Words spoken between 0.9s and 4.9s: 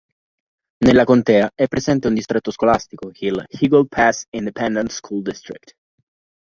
contea è presente un distretto scolastico, il Eagle Pass Independent